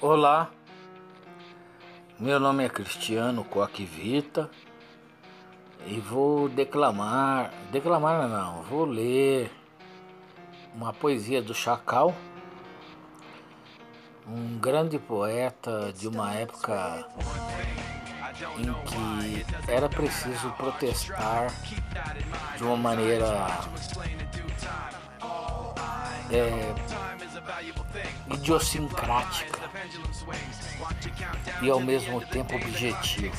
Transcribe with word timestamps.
Olá, 0.00 0.50
meu 2.18 2.38
nome 2.38 2.64
é 2.64 2.68
Cristiano 2.68 3.44
Coque 3.44 3.84
Vita 3.84 4.50
e 5.86 5.98
vou 6.00 6.48
declamar, 6.48 7.52
declamar 7.72 8.28
não, 8.28 8.62
vou 8.62 8.84
ler 8.84 9.50
uma 10.74 10.92
poesia 10.92 11.42
do 11.42 11.54
Chacal, 11.54 12.14
um 14.26 14.58
grande 14.58 14.98
poeta 14.98 15.92
de 15.92 16.06
uma 16.06 16.32
época 16.34 17.08
em 18.58 18.72
que 18.84 19.70
era 19.70 19.88
preciso 19.88 20.50
protestar 20.52 21.50
de 22.56 22.62
uma 22.62 22.76
maneira 22.76 23.48
é, 26.30 26.74
idiosincrática 28.30 29.58
e 31.62 31.70
ao 31.70 31.80
mesmo 31.80 32.20
tempo 32.20 32.56
objetiva. 32.56 33.36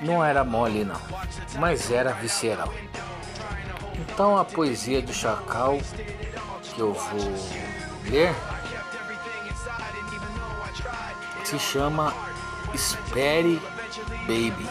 Não 0.00 0.24
era 0.24 0.44
mole 0.44 0.84
não, 0.84 1.00
mas 1.58 1.90
era 1.90 2.12
visceral. 2.12 2.72
Então 3.98 4.36
a 4.36 4.44
poesia 4.44 5.00
do 5.00 5.12
Chacal 5.12 5.78
que 6.74 6.80
eu 6.80 6.92
vou 6.92 7.34
ler 8.04 8.34
se 11.44 11.58
chama 11.58 12.12
Espere 12.74 13.60
Baby. 14.26 14.68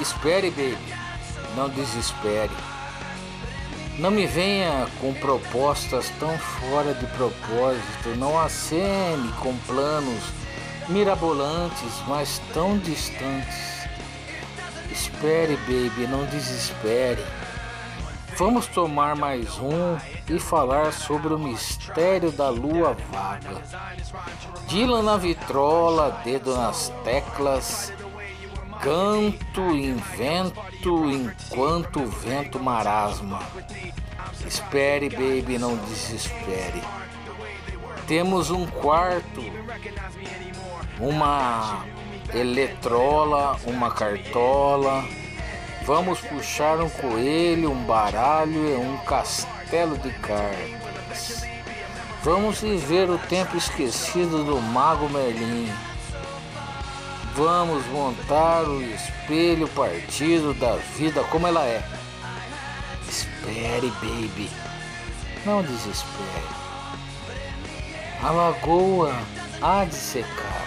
Espere 0.00 0.50
Baby, 0.50 0.94
não 1.56 1.68
desespere. 1.68 2.77
Não 3.98 4.12
me 4.12 4.26
venha 4.26 4.86
com 5.00 5.12
propostas 5.12 6.08
tão 6.20 6.38
fora 6.38 6.94
de 6.94 7.04
propósito, 7.16 8.10
não 8.16 8.38
acene 8.38 9.32
com 9.40 9.56
planos 9.66 10.22
mirabolantes, 10.88 12.00
mas 12.06 12.40
tão 12.54 12.78
distantes. 12.78 13.88
Espere, 14.92 15.56
baby, 15.56 16.06
não 16.08 16.24
desespere. 16.26 17.24
Vamos 18.36 18.68
tomar 18.68 19.16
mais 19.16 19.58
um 19.58 19.98
e 20.32 20.38
falar 20.38 20.92
sobre 20.92 21.34
o 21.34 21.38
mistério 21.38 22.30
da 22.30 22.50
lua 22.50 22.96
vaga. 23.10 23.60
Dylan 24.68 25.02
na 25.02 25.16
vitrola, 25.16 26.20
dedo 26.24 26.54
nas 26.54 26.92
teclas, 27.02 27.92
canto, 28.80 29.60
invento 29.70 31.10
enquanto 31.10 32.00
o 32.00 32.06
vento 32.06 32.58
marasma. 32.60 33.40
Espere, 34.46 35.08
baby, 35.10 35.58
não 35.58 35.76
desespere. 35.76 36.82
Temos 38.06 38.50
um 38.50 38.66
quarto, 38.66 39.42
uma 40.98 41.84
eletrola, 42.34 43.56
uma 43.64 43.90
cartola. 43.90 45.04
Vamos 45.84 46.20
puxar 46.20 46.80
um 46.80 46.88
coelho, 46.88 47.70
um 47.70 47.84
baralho 47.84 48.68
e 48.68 48.76
um 48.76 48.96
castelo 48.98 49.96
de 49.98 50.10
cartas. 50.10 51.46
Vamos 52.22 52.60
viver 52.60 53.08
o 53.08 53.18
tempo 53.18 53.56
esquecido 53.56 54.44
do 54.44 54.60
Mago 54.60 55.08
Merlin. 55.08 55.87
Vamos 57.38 57.86
montar 57.86 58.64
o 58.64 58.82
espelho 58.82 59.68
partido 59.68 60.52
da 60.54 60.74
vida 60.74 61.22
como 61.30 61.46
ela 61.46 61.64
é. 61.64 61.80
Espere, 63.08 63.92
baby. 64.00 64.50
Não 65.46 65.62
desespere. 65.62 66.48
A 68.24 68.32
lagoa 68.32 69.14
há 69.62 69.84
de 69.84 69.94
secar. 69.94 70.66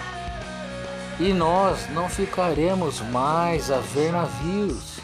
E 1.20 1.34
nós 1.34 1.90
não 1.90 2.08
ficaremos 2.08 3.02
mais 3.02 3.70
a 3.70 3.80
ver 3.80 4.10
navios. 4.10 4.98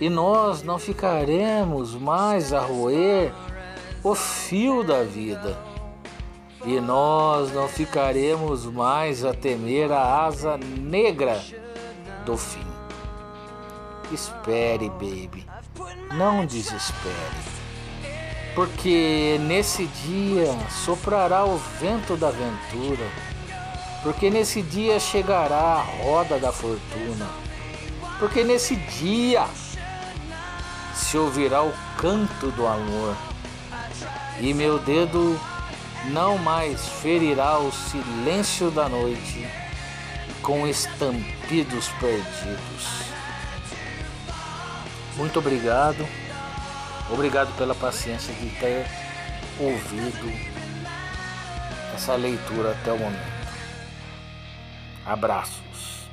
E 0.00 0.08
nós 0.08 0.62
não 0.62 0.78
ficaremos 0.78 1.96
mais 1.96 2.52
a 2.52 2.60
roer 2.60 3.32
o 4.04 4.14
fio 4.14 4.84
da 4.84 5.02
vida. 5.02 5.58
E 6.64 6.80
nós 6.80 7.52
não 7.52 7.68
ficaremos 7.68 8.64
mais 8.64 9.24
a 9.24 9.34
temer 9.34 9.92
a 9.92 10.24
asa 10.24 10.58
negra 10.58 11.42
do 12.24 12.36
fim. 12.36 12.66
Espere, 14.12 14.88
baby. 14.90 15.46
Não 16.12 16.46
desespere. 16.46 17.54
Porque 18.54 19.38
nesse 19.40 19.86
dia 19.86 20.54
soprará 20.84 21.44
o 21.44 21.56
vento 21.80 22.16
da 22.16 22.28
aventura. 22.28 23.06
Porque 24.02 24.30
nesse 24.30 24.62
dia 24.62 25.00
chegará 25.00 25.56
a 25.56 25.82
roda 26.02 26.38
da 26.38 26.52
fortuna. 26.52 27.26
Porque 28.18 28.44
nesse 28.44 28.76
dia 28.76 29.44
se 30.94 31.18
ouvirá 31.18 31.62
o 31.62 31.72
canto 31.98 32.50
do 32.52 32.66
amor. 32.66 33.16
E 34.40 34.54
meu 34.54 34.78
dedo 34.78 35.38
não 36.10 36.38
mais 36.38 36.88
ferirá 37.00 37.58
o 37.58 37.72
silêncio 37.72 38.70
da 38.70 38.88
noite 38.88 39.46
com 40.42 40.66
estampidos 40.66 41.88
perdidos. 42.00 43.14
Muito 45.16 45.38
obrigado. 45.38 46.06
Obrigado 47.10 47.54
pela 47.56 47.74
paciência 47.74 48.34
de 48.34 48.48
ter 48.58 48.86
ouvido 49.58 50.32
essa 51.94 52.14
leitura 52.16 52.72
até 52.72 52.92
o 52.92 52.98
momento. 52.98 53.34
Abraços. 55.06 56.03